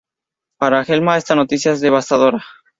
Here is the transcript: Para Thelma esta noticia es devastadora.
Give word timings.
Para 0.57 0.83
Thelma 0.83 1.15
esta 1.19 1.35
noticia 1.35 1.73
es 1.73 1.79
devastadora. 1.79 2.41